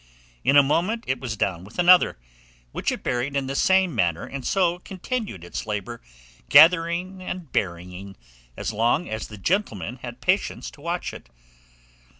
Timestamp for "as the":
9.07-9.37